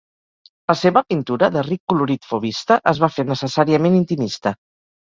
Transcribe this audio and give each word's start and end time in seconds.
La 0.71 0.75
seva 0.79 1.03
pintura 1.13 1.51
de 1.57 1.63
ric 1.69 1.83
colorit 1.93 2.27
fauvista 2.33 2.81
es 2.95 3.05
va 3.05 3.13
fer 3.19 3.31
necessàriament 3.35 4.03
intimista. 4.05 4.61